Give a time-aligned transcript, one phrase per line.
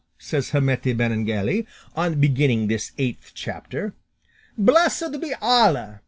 [0.17, 3.93] says Hamete Benengeli on beginning this eighth chapter;
[4.57, 5.99] "blessed be Allah!"